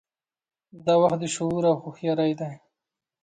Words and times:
دا 0.85 0.93
وخت 1.01 1.19
د 1.21 1.25
شعور 1.35 1.63
او 1.69 1.75
هوښیارۍ 1.83 2.31
دی. 2.39 2.53